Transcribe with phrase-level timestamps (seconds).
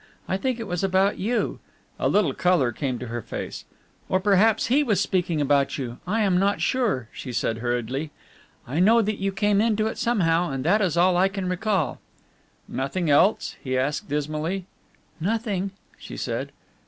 [0.27, 1.59] I think it was about you,"
[1.99, 3.65] a little colour came to her face,
[4.09, 8.09] "or perhaps he was speaking about you, I am not sure," she said hurriedly;
[8.65, 11.99] "I know that you came into it somehow, and that is all I can recall."
[12.67, 14.65] "Nothing else?" he asked dismally.
[15.19, 15.69] "Nothing,"
[15.99, 16.51] she said.